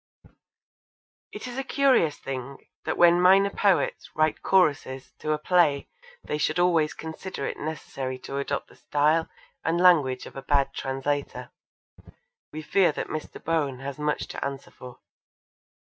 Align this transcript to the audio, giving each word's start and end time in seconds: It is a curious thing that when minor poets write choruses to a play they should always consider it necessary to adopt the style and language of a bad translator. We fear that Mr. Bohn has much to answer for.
It 1.31 1.45
is 1.47 1.59
a 1.59 1.63
curious 1.63 2.17
thing 2.17 2.57
that 2.85 2.97
when 2.97 3.21
minor 3.21 3.51
poets 3.51 4.09
write 4.15 4.41
choruses 4.41 5.13
to 5.19 5.31
a 5.31 5.37
play 5.37 5.89
they 6.23 6.39
should 6.39 6.57
always 6.57 6.95
consider 6.95 7.45
it 7.45 7.59
necessary 7.59 8.17
to 8.25 8.39
adopt 8.39 8.69
the 8.69 8.75
style 8.75 9.29
and 9.63 9.79
language 9.79 10.25
of 10.25 10.35
a 10.35 10.41
bad 10.41 10.73
translator. 10.73 11.51
We 12.51 12.63
fear 12.63 12.91
that 12.93 13.09
Mr. 13.09 13.39
Bohn 13.43 13.77
has 13.81 13.99
much 13.99 14.25
to 14.29 14.43
answer 14.43 14.71
for. 14.71 14.97